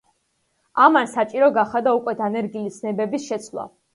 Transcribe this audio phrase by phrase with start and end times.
[0.85, 3.67] ამან საჭირო გახადა უკვე დანერგილი ცნებების შეცვლა.